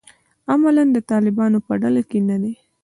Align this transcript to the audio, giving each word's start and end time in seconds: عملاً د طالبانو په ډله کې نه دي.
عملاً 0.51 0.83
د 0.93 0.97
طالبانو 1.11 1.57
په 1.67 1.73
ډله 1.81 2.01
کې 2.09 2.19
نه 2.29 2.35
دي. 2.41 2.53